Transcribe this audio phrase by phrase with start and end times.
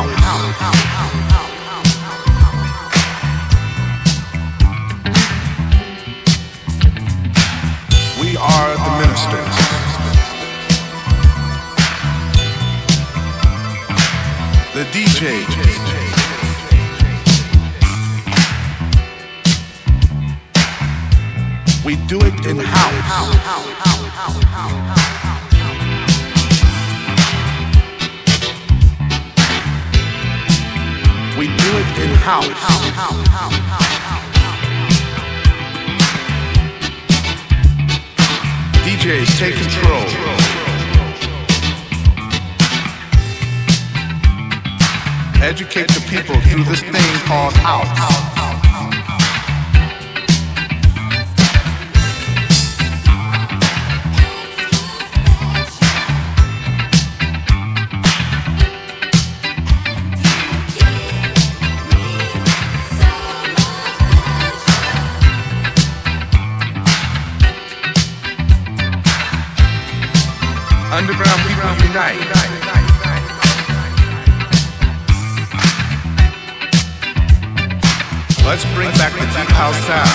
[0.00, 0.71] in house.
[46.08, 47.88] People through this thing called house.
[70.92, 72.41] Underground people unite.
[78.52, 80.10] Let's bring back the deep house sound.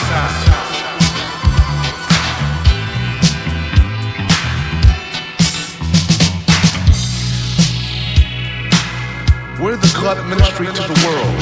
[9.60, 11.34] We're the club ministry to the world.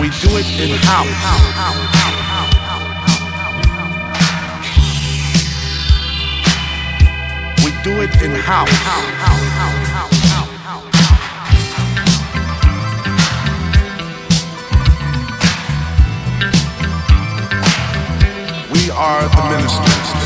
[0.00, 1.14] We do it in house.
[7.64, 9.97] We do it in house.
[18.98, 20.17] Are the ministers.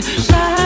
[0.00, 0.59] Bye.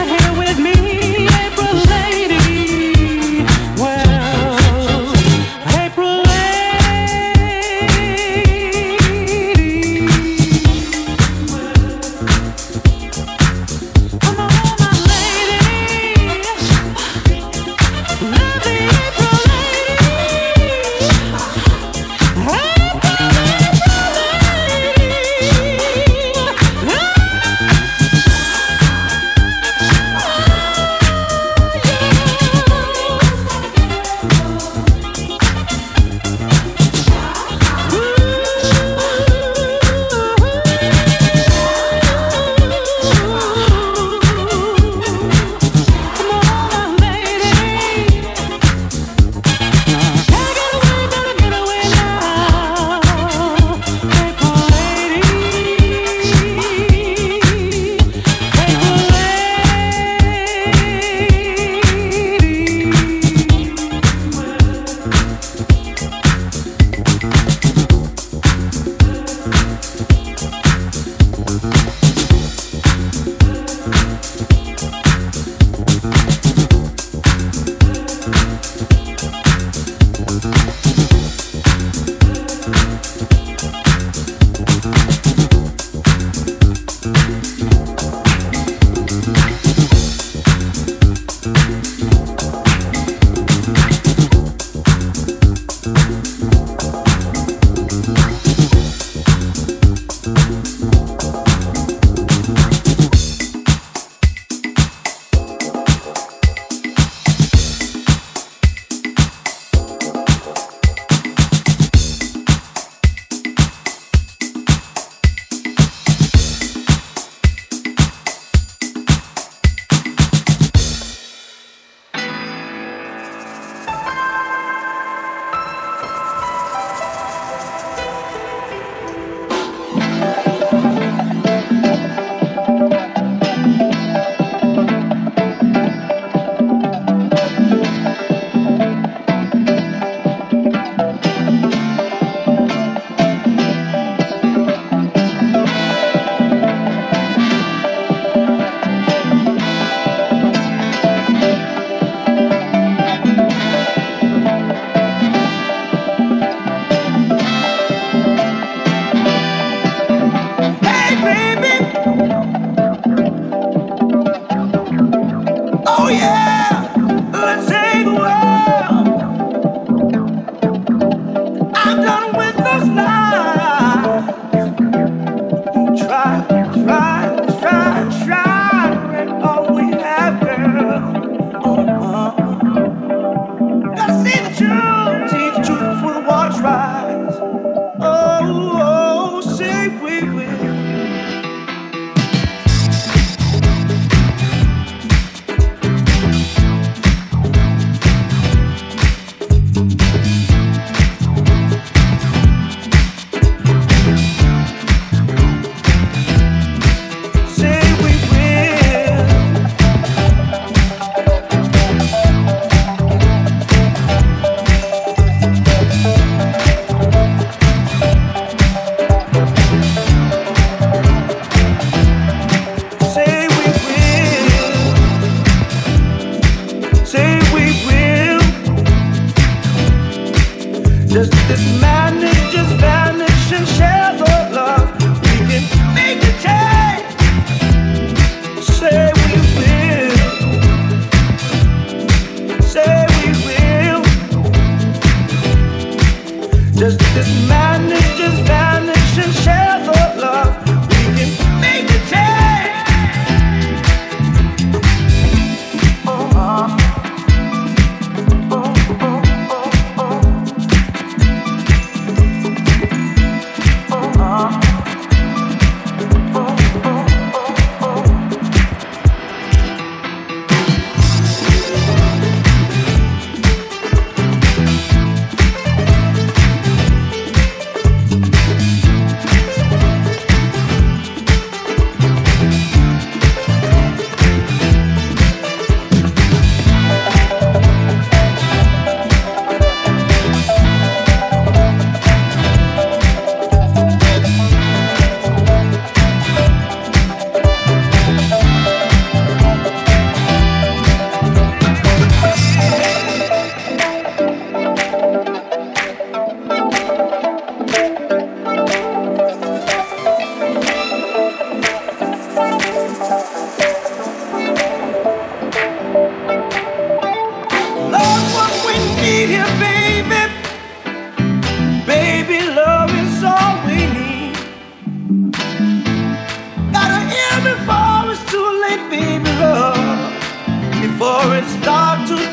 [330.97, 332.24] Before it's dark to